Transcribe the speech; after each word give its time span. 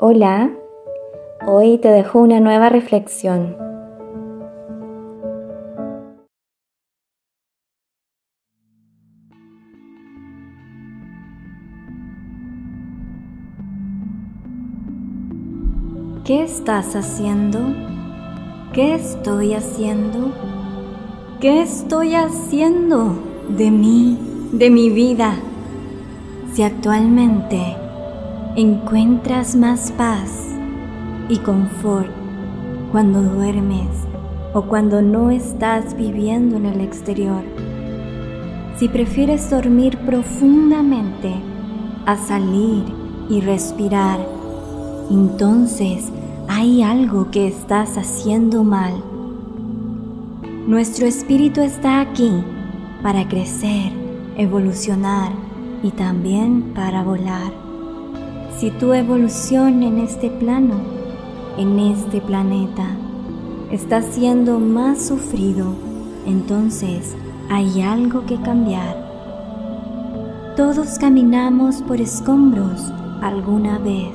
Hola, 0.00 0.52
hoy 1.44 1.78
te 1.78 1.88
dejo 1.88 2.20
una 2.20 2.38
nueva 2.38 2.68
reflexión. 2.68 3.56
¿Qué 16.24 16.44
estás 16.44 16.94
haciendo? 16.94 17.58
¿Qué 18.72 18.94
estoy 18.94 19.54
haciendo? 19.54 20.30
¿Qué 21.40 21.62
estoy 21.62 22.14
haciendo 22.14 23.18
de 23.48 23.72
mí, 23.72 24.16
de 24.52 24.70
mi 24.70 24.90
vida? 24.90 25.34
Si 26.52 26.62
actualmente 26.62 27.87
encuentras 28.56 29.54
más 29.54 29.92
paz 29.92 30.48
y 31.28 31.38
confort 31.38 32.10
cuando 32.90 33.22
duermes 33.22 33.88
o 34.54 34.62
cuando 34.62 35.02
no 35.02 35.30
estás 35.30 35.94
viviendo 35.96 36.56
en 36.56 36.66
el 36.66 36.80
exterior. 36.80 37.42
Si 38.76 38.88
prefieres 38.88 39.50
dormir 39.50 39.98
profundamente 39.98 41.34
a 42.06 42.16
salir 42.16 42.84
y 43.28 43.40
respirar, 43.40 44.18
entonces 45.10 46.10
hay 46.48 46.82
algo 46.82 47.30
que 47.30 47.46
estás 47.46 47.98
haciendo 47.98 48.64
mal. 48.64 48.94
Nuestro 50.66 51.06
espíritu 51.06 51.60
está 51.60 52.00
aquí 52.00 52.42
para 53.02 53.28
crecer, 53.28 53.92
evolucionar 54.36 55.32
y 55.82 55.90
también 55.90 56.72
para 56.74 57.02
volar. 57.02 57.67
Si 58.58 58.72
tu 58.72 58.92
evolución 58.92 59.84
en 59.84 59.98
este 59.98 60.30
plano, 60.30 60.80
en 61.58 61.78
este 61.78 62.20
planeta, 62.20 62.88
está 63.70 64.02
siendo 64.02 64.58
más 64.58 65.06
sufrido, 65.06 65.76
entonces 66.26 67.14
hay 67.48 67.82
algo 67.82 68.26
que 68.26 68.34
cambiar. 68.40 68.96
Todos 70.56 70.98
caminamos 70.98 71.82
por 71.82 72.00
escombros 72.00 72.92
alguna 73.22 73.78
vez. 73.78 74.10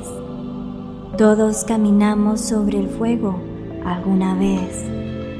Todos 1.18 1.64
caminamos 1.64 2.42
sobre 2.42 2.80
el 2.80 2.90
fuego 2.90 3.40
alguna 3.86 4.36
vez, 4.36 4.84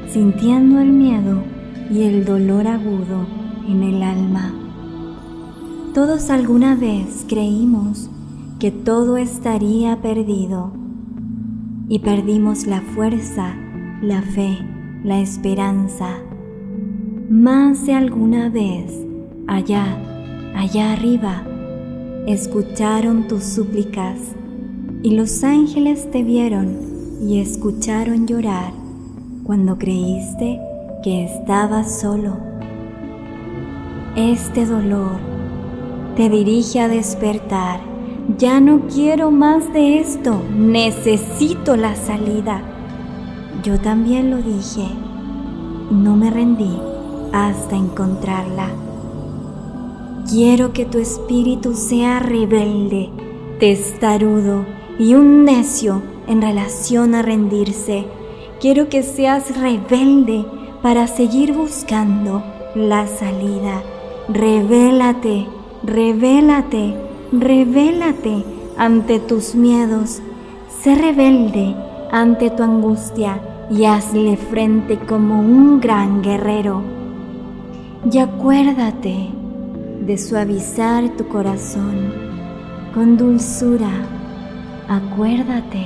sintiendo 0.08 0.80
el 0.80 0.90
miedo 0.90 1.42
y 1.90 2.04
el 2.04 2.24
dolor 2.24 2.66
agudo 2.66 3.26
en 3.68 3.82
el 3.82 4.02
alma. 4.02 4.54
Todos 5.92 6.30
alguna 6.30 6.74
vez 6.74 7.26
creímos 7.28 8.08
que 8.64 8.70
todo 8.70 9.18
estaría 9.18 10.00
perdido 10.00 10.72
y 11.86 11.98
perdimos 11.98 12.66
la 12.66 12.80
fuerza, 12.80 13.54
la 14.00 14.22
fe, 14.22 14.56
la 15.04 15.20
esperanza. 15.20 16.08
Más 17.28 17.84
de 17.84 17.92
alguna 17.92 18.48
vez, 18.48 18.90
allá, 19.46 19.84
allá 20.56 20.94
arriba, 20.94 21.44
escucharon 22.26 23.28
tus 23.28 23.42
súplicas 23.42 24.18
y 25.02 25.10
los 25.10 25.44
ángeles 25.44 26.10
te 26.10 26.22
vieron 26.22 26.78
y 27.20 27.40
escucharon 27.40 28.26
llorar 28.26 28.72
cuando 29.42 29.76
creíste 29.76 30.58
que 31.02 31.26
estabas 31.26 32.00
solo. 32.00 32.38
Este 34.16 34.64
dolor 34.64 35.18
te 36.16 36.30
dirige 36.30 36.80
a 36.80 36.88
despertar 36.88 37.93
ya 38.38 38.58
no 38.60 38.82
quiero 38.92 39.30
más 39.30 39.72
de 39.72 40.00
esto, 40.00 40.40
necesito 40.56 41.76
la 41.76 41.94
salida. 41.94 42.62
Yo 43.62 43.78
también 43.78 44.30
lo 44.30 44.38
dije, 44.38 44.86
no 45.90 46.16
me 46.16 46.30
rendí 46.30 46.78
hasta 47.32 47.76
encontrarla. 47.76 48.68
Quiero 50.28 50.72
que 50.72 50.86
tu 50.86 50.98
espíritu 50.98 51.74
sea 51.74 52.18
rebelde, 52.18 53.10
testarudo 53.60 54.64
y 54.98 55.14
un 55.14 55.44
necio 55.44 56.02
en 56.26 56.40
relación 56.40 57.14
a 57.14 57.22
rendirse. 57.22 58.06
Quiero 58.58 58.88
que 58.88 59.02
seas 59.02 59.54
rebelde 59.60 60.46
para 60.80 61.06
seguir 61.06 61.52
buscando 61.52 62.42
la 62.74 63.06
salida. 63.06 63.82
Revélate, 64.28 65.46
revélate 65.82 67.13
Revélate 67.40 68.44
ante 68.76 69.18
tus 69.18 69.56
miedos, 69.56 70.22
sé 70.68 70.94
rebelde 70.94 71.74
ante 72.12 72.48
tu 72.50 72.62
angustia 72.62 73.40
y 73.70 73.86
hazle 73.86 74.36
frente 74.36 74.98
como 74.98 75.40
un 75.40 75.80
gran 75.80 76.22
guerrero. 76.22 76.82
Y 78.10 78.18
acuérdate 78.18 79.30
de 80.06 80.16
suavizar 80.16 81.08
tu 81.16 81.26
corazón 81.26 82.12
con 82.94 83.16
dulzura. 83.16 83.90
Acuérdate 84.88 85.84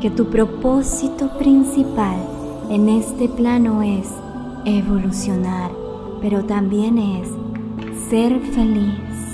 que 0.00 0.08
tu 0.08 0.30
propósito 0.30 1.36
principal 1.38 2.16
en 2.70 2.88
este 2.88 3.28
plano 3.28 3.82
es 3.82 4.08
evolucionar, 4.64 5.72
pero 6.22 6.42
también 6.44 6.96
es 6.96 7.28
ser 8.08 8.40
feliz. 8.40 9.29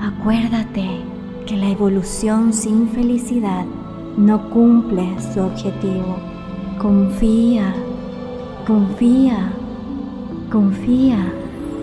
Acuérdate 0.00 0.86
que 1.44 1.56
la 1.56 1.70
evolución 1.70 2.52
sin 2.52 2.88
felicidad 2.88 3.64
no 4.16 4.48
cumple 4.50 5.04
su 5.32 5.40
objetivo. 5.40 6.16
Confía, 6.78 7.74
confía, 8.64 9.52
confía 10.52 11.32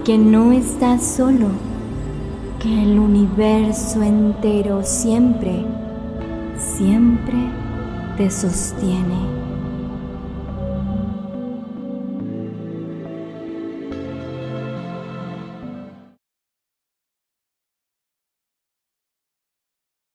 que 0.06 0.18
no 0.18 0.54
estás 0.54 1.04
solo, 1.06 1.48
que 2.60 2.84
el 2.84 3.00
universo 3.00 4.02
entero 4.02 4.82
siempre, 4.84 5.66
siempre 6.58 7.36
te 8.16 8.30
sostiene. 8.30 9.45